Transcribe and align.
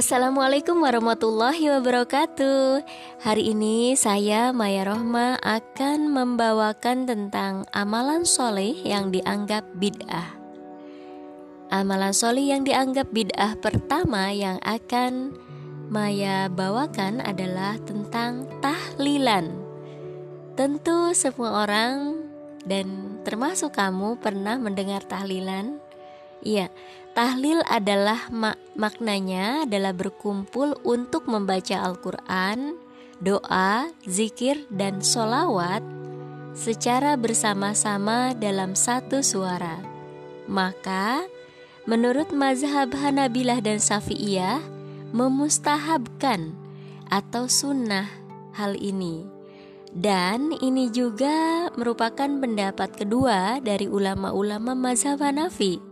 Assalamualaikum 0.00 0.80
warahmatullahi 0.80 1.76
wabarakatuh. 1.76 2.80
Hari 3.20 3.52
ini 3.52 3.92
saya 4.00 4.48
Maya 4.48 4.88
Rohma 4.88 5.36
akan 5.44 6.08
membawakan 6.08 7.04
tentang 7.04 7.68
amalan 7.76 8.24
soleh 8.24 8.80
yang 8.80 9.12
dianggap 9.12 9.60
bid'ah. 9.76 10.40
Amalan 11.68 12.16
soleh 12.16 12.48
yang 12.48 12.64
dianggap 12.64 13.12
bid'ah 13.12 13.60
pertama 13.60 14.32
yang 14.32 14.56
akan 14.64 15.36
Maya 15.92 16.48
bawakan 16.48 17.20
adalah 17.20 17.76
tentang 17.84 18.48
tahlilan. 18.64 19.52
Tentu 20.56 21.12
semua 21.12 21.68
orang 21.68 22.24
dan 22.64 23.20
termasuk 23.20 23.76
kamu 23.76 24.16
pernah 24.16 24.56
mendengar 24.56 25.04
tahlilan. 25.04 25.76
Iya, 26.40 26.72
Tahlil 27.10 27.58
adalah 27.66 28.30
mak 28.30 28.54
maknanya 28.78 29.66
adalah 29.66 29.90
berkumpul 29.90 30.78
untuk 30.86 31.26
membaca 31.26 31.82
Al-Quran, 31.82 32.78
doa, 33.18 33.90
zikir, 34.06 34.62
dan 34.70 35.02
solawat 35.02 35.82
secara 36.54 37.18
bersama-sama 37.18 38.30
dalam 38.38 38.78
satu 38.78 39.26
suara. 39.26 39.82
Maka, 40.46 41.26
menurut 41.84 42.30
mazhab 42.30 42.94
Hanabilah 42.94 43.58
dan 43.58 43.82
Syafi'iyah, 43.82 44.62
memustahabkan 45.10 46.54
atau 47.10 47.50
sunnah 47.50 48.06
hal 48.54 48.78
ini. 48.78 49.26
Dan 49.90 50.54
ini 50.62 50.94
juga 50.94 51.66
merupakan 51.74 52.30
pendapat 52.30 52.94
kedua 52.94 53.58
dari 53.58 53.90
ulama-ulama 53.90 54.78
mazhab 54.78 55.18
Hanafi 55.18 55.89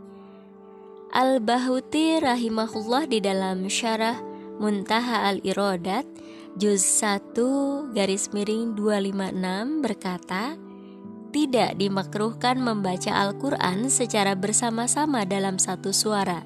Al-Bahuti 1.09 2.21
rahimahullah 2.21 3.09
di 3.09 3.25
dalam 3.25 3.65
syarah 3.73 4.21
Muntaha 4.61 5.25
al-Irodat 5.33 6.05
Juz 6.61 6.85
1 7.01 7.97
garis 7.97 8.29
miring 8.37 8.77
256 8.77 9.81
berkata 9.81 10.61
Tidak 11.33 11.81
dimakruhkan 11.81 12.61
membaca 12.61 13.25
Al-Quran 13.25 13.89
secara 13.89 14.37
bersama-sama 14.37 15.25
dalam 15.25 15.57
satu 15.57 15.97
suara. 15.97 16.45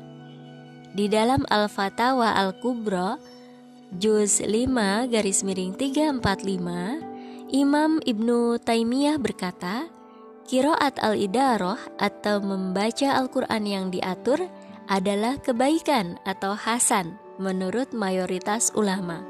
Di 0.94 1.10
dalam 1.10 1.42
Al-Fatawa 1.50 2.38
Al-Kubro 2.38 3.18
Juz 3.98 4.46
5 4.46 5.10
garis 5.10 5.42
miring 5.42 5.74
345 5.74 7.50
Imam 7.50 7.98
Ibnu 7.98 8.62
Taimiyah 8.62 9.18
berkata 9.18 9.90
Kiroat 10.42 10.98
al-idaroh 10.98 11.78
atau 12.02 12.42
membaca 12.42 13.14
Al-Quran 13.14 13.64
yang 13.64 13.86
diatur 13.94 14.42
adalah 14.90 15.38
kebaikan 15.38 16.18
atau 16.26 16.58
hasan 16.58 17.16
menurut 17.38 17.94
mayoritas 17.94 18.74
ulama. 18.74 19.22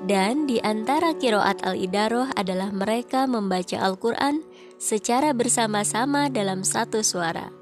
Dan 0.00 0.48
di 0.48 0.56
antara 0.64 1.12
kiroat 1.12 1.60
al-idaroh 1.60 2.32
adalah 2.32 2.72
mereka 2.72 3.28
membaca 3.28 3.76
Al-Quran 3.78 4.40
secara 4.80 5.36
bersama-sama 5.36 6.32
dalam 6.32 6.64
satu 6.64 7.04
suara. 7.04 7.52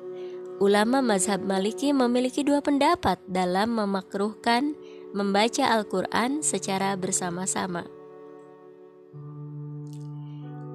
Ulama 0.63 1.03
mazhab 1.03 1.43
maliki 1.43 1.91
memiliki 1.95 2.43
dua 2.47 2.63
pendapat 2.63 3.19
dalam 3.27 3.75
memakruhkan 3.79 4.75
membaca 5.15 5.67
Al-Quran 5.67 6.43
secara 6.43 6.95
bersama-sama. 6.95 7.98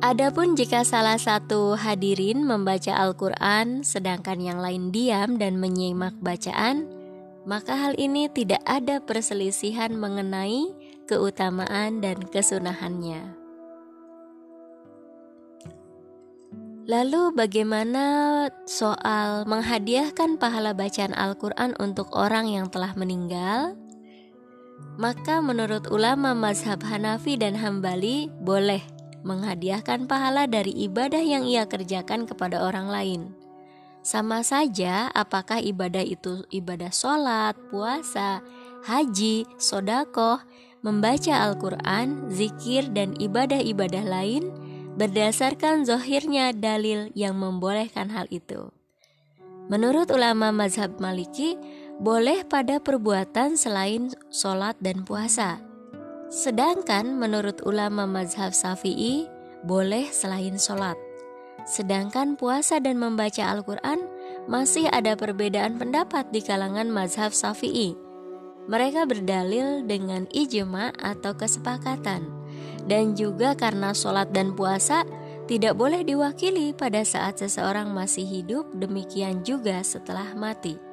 Adapun 0.04 0.60
jika 0.60 0.84
salah 0.84 1.16
satu 1.16 1.80
hadirin 1.80 2.44
membaca 2.44 2.92
Al-Quran, 2.92 3.88
sedangkan 3.88 4.44
yang 4.44 4.60
lain 4.60 4.92
diam 4.92 5.40
dan 5.40 5.56
menyimak 5.56 6.12
bacaan, 6.20 6.92
maka 7.48 7.80
hal 7.80 7.96
ini 7.96 8.28
tidak 8.28 8.60
ada 8.68 9.00
perselisihan 9.00 9.96
mengenai 9.96 10.76
keutamaan 11.08 12.04
dan 12.04 12.20
kesunahannya. 12.20 13.40
Lalu, 16.84 17.32
bagaimana 17.32 18.04
soal 18.68 19.48
menghadiahkan 19.48 20.36
pahala 20.36 20.76
bacaan 20.76 21.16
Al-Quran 21.16 21.80
untuk 21.80 22.12
orang 22.12 22.52
yang 22.52 22.68
telah 22.68 22.92
meninggal? 23.00 23.80
Maka, 25.00 25.40
menurut 25.40 25.88
ulama 25.88 26.36
mazhab 26.36 26.84
Hanafi 26.84 27.40
dan 27.40 27.56
Hambali, 27.56 28.28
boleh 28.44 28.93
menghadiahkan 29.24 30.06
pahala 30.06 30.46
dari 30.46 30.72
ibadah 30.86 31.20
yang 31.24 31.48
ia 31.48 31.66
kerjakan 31.66 32.28
kepada 32.30 32.62
orang 32.64 32.88
lain. 32.92 33.22
Sama 34.04 34.44
saja 34.44 35.08
apakah 35.16 35.64
ibadah 35.64 36.04
itu 36.04 36.44
ibadah 36.52 36.92
sholat, 36.92 37.56
puasa, 37.72 38.44
haji, 38.84 39.48
sodakoh, 39.56 40.44
membaca 40.84 41.48
Al-Quran, 41.48 42.28
zikir, 42.28 42.92
dan 42.92 43.16
ibadah-ibadah 43.16 44.04
lain 44.04 44.52
berdasarkan 45.00 45.88
zohirnya 45.88 46.52
dalil 46.52 47.10
yang 47.16 47.40
membolehkan 47.40 48.12
hal 48.12 48.28
itu. 48.30 48.70
Menurut 49.72 50.12
ulama 50.12 50.52
mazhab 50.52 51.00
maliki, 51.00 51.56
boleh 52.04 52.44
pada 52.44 52.84
perbuatan 52.84 53.56
selain 53.56 54.12
sholat 54.28 54.76
dan 54.84 55.08
puasa, 55.08 55.64
Sedangkan 56.34 57.14
menurut 57.22 57.62
ulama 57.62 58.10
mazhab 58.10 58.58
Syafi'i 58.58 59.30
boleh 59.62 60.10
selain 60.10 60.58
sholat. 60.58 60.98
Sedangkan 61.70 62.34
puasa 62.42 62.82
dan 62.82 62.98
membaca 62.98 63.54
Al-Quran 63.54 64.02
masih 64.50 64.90
ada 64.90 65.14
perbedaan 65.14 65.78
pendapat 65.78 66.34
di 66.34 66.42
kalangan 66.42 66.90
mazhab 66.90 67.38
Syafi'i. 67.38 67.94
Mereka 68.66 69.06
berdalil 69.06 69.86
dengan 69.86 70.26
ijma 70.34 70.98
atau 70.98 71.38
kesepakatan. 71.38 72.26
Dan 72.90 73.14
juga 73.14 73.54
karena 73.54 73.94
sholat 73.94 74.34
dan 74.34 74.58
puasa 74.58 75.06
tidak 75.46 75.78
boleh 75.78 76.02
diwakili 76.02 76.74
pada 76.74 77.06
saat 77.06 77.46
seseorang 77.46 77.94
masih 77.94 78.26
hidup, 78.26 78.74
demikian 78.74 79.46
juga 79.46 79.86
setelah 79.86 80.34
mati. 80.34 80.93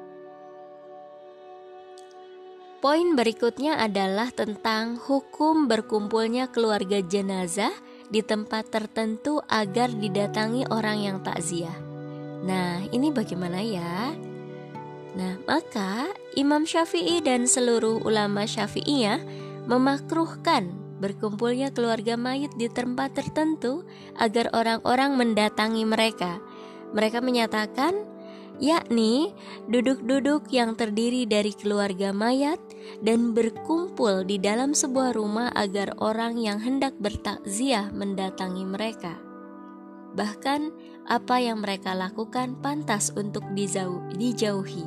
Poin 2.81 3.13
berikutnya 3.13 3.77
adalah 3.77 4.33
tentang 4.33 4.97
hukum 4.97 5.69
berkumpulnya 5.69 6.49
keluarga 6.49 6.97
jenazah 6.97 7.69
di 8.09 8.25
tempat 8.25 8.73
tertentu 8.73 9.37
agar 9.45 9.93
didatangi 9.93 10.65
orang 10.73 10.97
yang 10.97 11.17
takziah. 11.21 11.77
Nah, 12.41 12.81
ini 12.89 13.13
bagaimana 13.13 13.61
ya? 13.61 14.17
Nah, 15.13 15.37
maka 15.45 16.09
Imam 16.33 16.65
Syafi'i 16.65 17.21
dan 17.21 17.45
seluruh 17.45 18.01
ulama 18.01 18.49
Syafi'iyah 18.49 19.21
memakruhkan 19.69 20.73
berkumpulnya 20.97 21.69
keluarga 21.69 22.17
mayit 22.17 22.49
di 22.57 22.65
tempat 22.65 23.13
tertentu 23.13 23.85
agar 24.17 24.49
orang-orang 24.57 25.21
mendatangi 25.21 25.85
mereka. 25.85 26.41
Mereka 26.97 27.21
menyatakan 27.21 27.93
yakni 28.61 29.33
duduk-duduk 29.67 30.47
yang 30.53 30.77
terdiri 30.77 31.25
dari 31.25 31.51
keluarga 31.51 32.13
mayat 32.13 32.61
dan 33.01 33.33
berkumpul 33.33 34.21
di 34.21 34.37
dalam 34.37 34.77
sebuah 34.77 35.17
rumah 35.17 35.49
agar 35.57 35.97
orang 35.97 36.37
yang 36.37 36.61
hendak 36.61 36.93
bertakziah 37.01 37.89
mendatangi 37.89 38.63
mereka. 38.63 39.17
Bahkan 40.13 40.61
apa 41.09 41.35
yang 41.41 41.65
mereka 41.65 41.97
lakukan 41.97 42.53
pantas 42.61 43.09
untuk 43.17 43.41
dijauh, 43.57 44.13
dijauhi. 44.13 44.85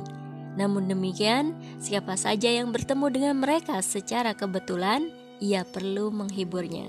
Namun 0.55 0.87
demikian, 0.87 1.51
siapa 1.83 2.15
saja 2.15 2.47
yang 2.47 2.71
bertemu 2.71 3.11
dengan 3.11 3.35
mereka 3.43 3.83
secara 3.83 4.31
kebetulan, 4.31 5.11
ia 5.43 5.67
perlu 5.67 6.15
menghiburnya. 6.15 6.87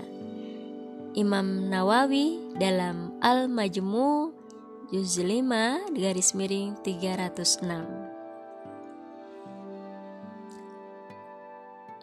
Imam 1.16 1.72
Nawawi 1.72 2.54
dalam 2.60 3.16
Al-Majmu' 3.24 4.35
juz 4.86 5.18
5 5.18 5.98
garis 5.98 6.30
miring 6.38 6.78
306 6.86 7.66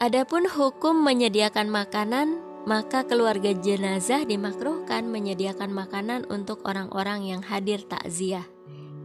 Adapun 0.04 0.44
hukum 0.52 1.00
menyediakan 1.00 1.72
makanan, 1.72 2.44
maka 2.68 3.08
keluarga 3.08 3.56
jenazah 3.56 4.28
dimakruhkan 4.28 5.08
menyediakan 5.08 5.72
makanan 5.72 6.28
untuk 6.28 6.60
orang-orang 6.68 7.24
yang 7.24 7.40
hadir 7.40 7.88
takziah, 7.88 8.44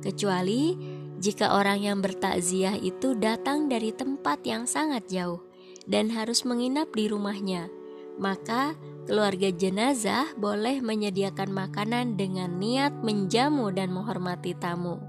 kecuali 0.02 0.74
jika 1.22 1.54
orang 1.54 1.78
yang 1.78 2.02
bertakziah 2.02 2.74
itu 2.74 3.14
datang 3.14 3.70
dari 3.70 3.94
tempat 3.94 4.42
yang 4.42 4.66
sangat 4.66 5.06
jauh 5.06 5.38
dan 5.86 6.10
harus 6.10 6.42
menginap 6.42 6.90
di 6.98 7.06
rumahnya, 7.06 7.70
maka 8.18 8.74
keluarga 9.08 9.48
jenazah 9.48 10.28
boleh 10.36 10.84
menyediakan 10.84 11.48
makanan 11.48 12.20
dengan 12.20 12.60
niat 12.60 12.92
menjamu 13.00 13.72
dan 13.72 13.88
menghormati 13.88 14.52
tamu. 14.52 15.00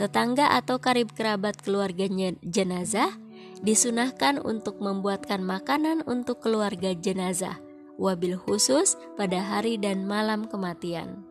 Tetangga 0.00 0.56
atau 0.56 0.80
karib 0.80 1.12
kerabat 1.12 1.60
keluarga 1.60 2.08
jenazah 2.40 3.12
disunahkan 3.60 4.40
untuk 4.40 4.80
membuatkan 4.80 5.44
makanan 5.44 6.00
untuk 6.08 6.40
keluarga 6.40 6.96
jenazah, 6.96 7.60
wabil 8.00 8.40
khusus 8.40 8.96
pada 9.20 9.44
hari 9.44 9.76
dan 9.76 10.08
malam 10.08 10.48
kematian. 10.48 11.28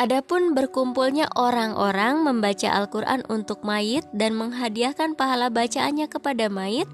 Adapun 0.00 0.56
berkumpulnya 0.56 1.28
orang-orang 1.36 2.24
membaca 2.24 2.72
Al-Quran 2.72 3.28
untuk 3.28 3.60
mayit 3.60 4.08
dan 4.16 4.32
menghadiahkan 4.40 5.20
pahala 5.20 5.52
bacaannya 5.52 6.08
kepada 6.08 6.48
mayit, 6.48 6.88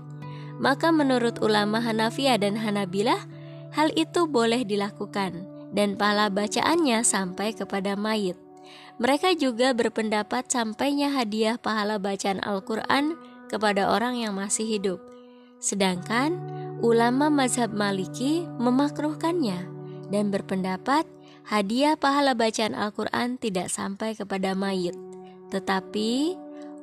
maka 0.58 0.90
menurut 0.90 1.38
ulama 1.38 1.78
Hanafiya 1.78 2.36
dan 2.38 2.58
Hanabilah, 2.58 3.24
hal 3.72 3.94
itu 3.94 4.26
boleh 4.26 4.66
dilakukan 4.66 5.46
dan 5.70 5.94
pahala 5.94 6.28
bacaannya 6.32 7.06
sampai 7.06 7.54
kepada 7.54 7.94
mayit. 7.94 8.36
Mereka 8.98 9.38
juga 9.38 9.70
berpendapat 9.72 10.50
sampainya 10.50 11.14
hadiah 11.14 11.54
pahala 11.56 12.02
bacaan 12.02 12.42
Al-Quran 12.42 13.14
kepada 13.46 13.94
orang 13.94 14.18
yang 14.18 14.34
masih 14.34 14.66
hidup. 14.66 14.98
Sedangkan 15.62 16.34
ulama 16.82 17.30
mazhab 17.30 17.70
Maliki 17.70 18.44
memakruhkannya 18.58 19.70
dan 20.10 20.34
berpendapat 20.34 21.06
hadiah 21.46 21.94
pahala 21.94 22.34
bacaan 22.34 22.74
Al-Quran 22.74 23.38
tidak 23.38 23.70
sampai 23.70 24.18
kepada 24.18 24.58
mayit. 24.58 24.98
Tetapi 25.54 26.36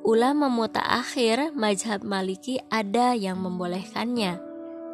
ulama 0.06 0.46
mutaakhir 0.46 1.50
mazhab 1.58 2.06
Maliki 2.06 2.62
ada 2.70 3.18
yang 3.18 3.42
membolehkannya 3.42 4.38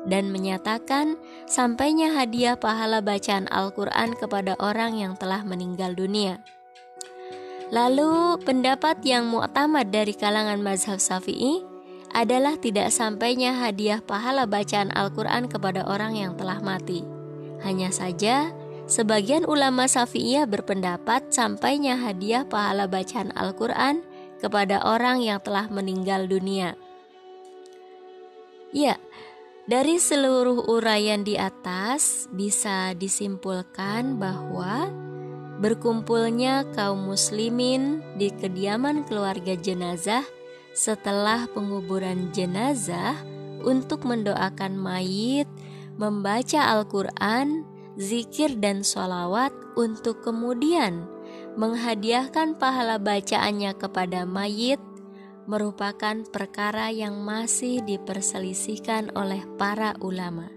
dan 0.09 0.33
menyatakan 0.33 1.21
sampainya 1.45 2.17
hadiah 2.17 2.57
pahala 2.57 3.05
bacaan 3.05 3.45
Al-Quran 3.53 4.17
kepada 4.17 4.57
orang 4.57 4.97
yang 4.97 5.15
telah 5.21 5.45
meninggal 5.45 5.93
dunia. 5.93 6.41
Lalu 7.69 8.41
pendapat 8.41 9.05
yang 9.05 9.29
mu'tamad 9.29 9.93
dari 9.93 10.17
kalangan 10.17 10.65
mazhab 10.65 10.97
Syafi'i 10.97 11.61
adalah 12.17 12.57
tidak 12.57 12.89
sampainya 12.89 13.53
hadiah 13.57 14.01
pahala 14.01 14.49
bacaan 14.49 14.93
Al-Quran 14.97 15.49
kepada 15.49 15.85
orang 15.89 16.17
yang 16.17 16.37
telah 16.41 16.61
mati. 16.65 17.05
Hanya 17.61 17.93
saja, 17.95 18.53
Sebagian 18.93 19.47
ulama 19.47 19.87
Syafi'iyah 19.87 20.45
berpendapat 20.51 21.31
sampainya 21.31 21.97
hadiah 21.97 22.43
pahala 22.45 22.91
bacaan 22.91 23.31
Al-Quran 23.33 24.03
kepada 24.43 24.83
orang 24.83 25.23
yang 25.23 25.39
telah 25.39 25.71
meninggal 25.71 26.27
dunia. 26.27 26.75
Ya, 28.75 28.99
dari 29.71 30.03
seluruh 30.03 30.67
uraian 30.67 31.23
di 31.23 31.39
atas 31.39 32.27
bisa 32.35 32.99
disimpulkan 32.99 34.19
bahwa 34.19 34.91
berkumpulnya 35.63 36.67
kaum 36.75 37.07
muslimin 37.07 38.03
di 38.19 38.35
kediaman 38.35 39.07
keluarga 39.07 39.55
jenazah 39.55 40.27
setelah 40.75 41.47
penguburan 41.55 42.35
jenazah 42.35 43.15
untuk 43.63 44.03
mendoakan 44.03 44.75
mayit, 44.75 45.47
membaca 45.95 46.73
Al-Quran, 46.73 47.63
zikir 48.01 48.57
dan 48.59 48.81
sholawat 48.83 49.53
untuk 49.77 50.25
kemudian 50.25 51.12
menghadiahkan 51.57 52.57
pahala 52.57 52.97
bacaannya 52.97 53.77
kepada 53.77 54.25
mayit 54.25 54.81
merupakan 55.45 56.23
perkara 56.31 56.89
yang 56.95 57.19
masih 57.21 57.83
diperselisihkan 57.83 59.11
oleh 59.19 59.43
para 59.59 59.99
ulama. 59.99 60.49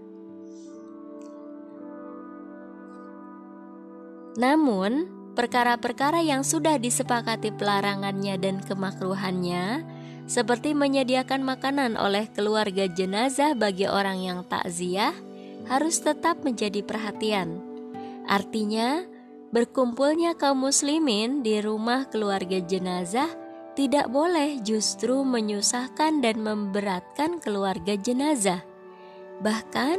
Namun, 4.35 5.07
perkara-perkara 5.33 6.19
yang 6.21 6.43
sudah 6.43 6.75
disepakati 6.75 7.55
pelarangannya 7.55 8.35
dan 8.35 8.59
kemakruhannya, 8.61 9.87
seperti 10.27 10.75
menyediakan 10.75 11.41
makanan 11.41 11.95
oleh 11.95 12.27
keluarga 12.35 12.85
jenazah 12.89 13.55
bagi 13.55 13.87
orang 13.87 14.19
yang 14.21 14.39
takziah, 14.45 15.15
harus 15.65 16.03
tetap 16.03 16.43
menjadi 16.43 16.83
perhatian. 16.83 17.63
Artinya, 18.27 19.14
berkumpulnya 19.55 20.35
kaum 20.35 20.67
muslimin 20.67 21.39
di 21.39 21.63
rumah 21.63 22.11
keluarga 22.11 22.59
jenazah 22.59 23.31
tidak 23.79 24.11
boleh 24.11 24.59
justru 24.59 25.23
menyusahkan 25.23 26.19
dan 26.19 26.43
memberatkan 26.43 27.39
keluarga 27.39 27.95
jenazah. 27.95 28.67
Bahkan, 29.39 29.95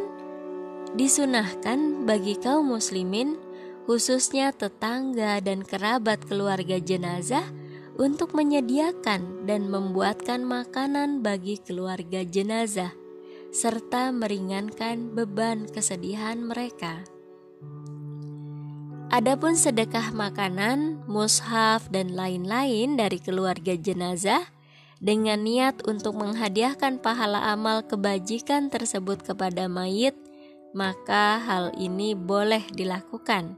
disunahkan 0.93 2.05
bagi 2.05 2.37
kaum 2.37 2.69
muslimin, 2.76 3.41
khususnya 3.88 4.53
tetangga 4.53 5.41
dan 5.41 5.64
kerabat 5.64 6.20
keluarga 6.29 6.76
jenazah, 6.76 7.49
untuk 7.97 8.37
menyediakan 8.37 9.49
dan 9.49 9.73
membuatkan 9.73 10.44
makanan 10.44 11.25
bagi 11.25 11.56
keluarga 11.56 12.20
jenazah 12.29 12.93
serta 13.56 14.12
meringankan 14.12 15.17
beban 15.17 15.64
kesedihan 15.73 16.44
mereka. 16.44 17.15
Adapun 19.06 19.55
sedekah 19.55 20.11
makanan, 20.11 21.06
mushaf, 21.06 21.87
dan 21.94 22.19
lain-lain 22.19 22.99
dari 22.99 23.23
keluarga 23.23 23.79
jenazah 23.79 24.43
dengan 24.99 25.47
niat 25.47 25.87
untuk 25.87 26.19
menghadiahkan 26.19 26.99
pahala 26.99 27.55
amal 27.55 27.87
kebajikan 27.87 28.67
tersebut 28.67 29.23
kepada 29.23 29.70
mayit, 29.70 30.19
maka 30.75 31.38
hal 31.38 31.70
ini 31.79 32.19
boleh 32.19 32.67
dilakukan 32.75 33.55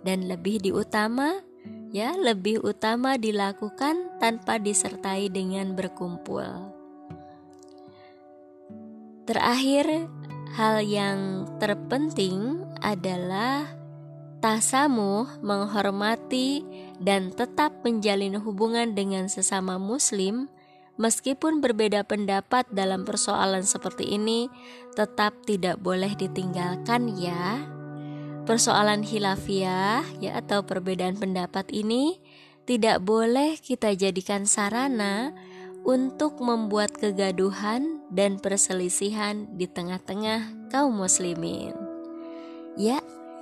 dan 0.00 0.18
lebih 0.32 0.64
diutama 0.64 1.44
ya 1.92 2.14
lebih 2.16 2.62
utama 2.64 3.16
dilakukan 3.20 4.20
tanpa 4.20 4.56
disertai 4.56 5.28
dengan 5.28 5.76
berkumpul. 5.76 6.72
Terakhir, 9.26 10.06
hal 10.54 10.86
yang 10.86 11.50
terpenting 11.58 12.62
adalah 12.78 13.66
tasamu 14.40 15.26
menghormati 15.40 16.62
dan 17.00 17.32
tetap 17.32 17.72
menjalin 17.82 18.36
hubungan 18.40 18.92
dengan 18.92 19.28
sesama 19.28 19.80
muslim 19.80 20.48
meskipun 20.96 21.60
berbeda 21.60 22.04
pendapat 22.04 22.68
dalam 22.72 23.04
persoalan 23.04 23.64
seperti 23.64 24.16
ini 24.16 24.48
tetap 24.96 25.36
tidak 25.44 25.80
boleh 25.80 26.12
ditinggalkan 26.16 27.12
ya. 27.16 27.64
Persoalan 28.46 29.02
hilafiah 29.02 30.06
ya 30.22 30.38
atau 30.38 30.62
perbedaan 30.62 31.18
pendapat 31.18 31.66
ini 31.74 32.22
tidak 32.66 33.02
boleh 33.02 33.58
kita 33.58 33.94
jadikan 33.94 34.46
sarana 34.46 35.34
untuk 35.86 36.42
membuat 36.42 36.94
kegaduhan 36.94 38.02
dan 38.10 38.42
perselisihan 38.42 39.46
di 39.54 39.70
tengah-tengah 39.70 40.70
kaum 40.70 40.98
muslimin. 40.98 41.74
Ya, 42.74 42.98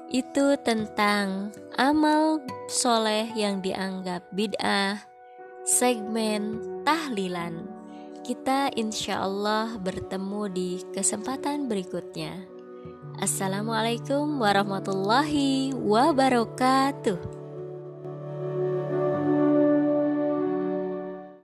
itu 0.09 0.57
tentang 0.61 1.53
amal 1.77 2.41
soleh 2.67 3.29
yang 3.37 3.61
dianggap 3.61 4.25
bid'ah, 4.33 5.05
segmen 5.65 6.61
tahlilan. 6.85 7.69
Kita 8.25 8.73
insya 8.73 9.21
Allah 9.21 9.77
bertemu 9.77 10.43
di 10.49 10.71
kesempatan 10.97 11.69
berikutnya. 11.69 12.49
Assalamualaikum 13.21 14.41
warahmatullahi 14.41 15.77
wabarakatuh. 15.77 17.44